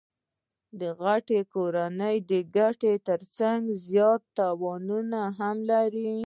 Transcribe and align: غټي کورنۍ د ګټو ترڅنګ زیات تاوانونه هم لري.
غټي 1.01 1.39
کورنۍ 1.53 2.15
د 2.31 2.31
ګټو 2.57 2.91
ترڅنګ 3.07 3.61
زیات 3.87 4.21
تاوانونه 4.39 5.19
هم 5.37 5.57
لري. 5.71 6.15